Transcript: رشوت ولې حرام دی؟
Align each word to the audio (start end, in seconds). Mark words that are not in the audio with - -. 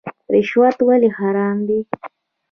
رشوت 0.33 0.77
ولې 0.87 1.09
حرام 1.17 1.57
دی؟ 1.67 1.79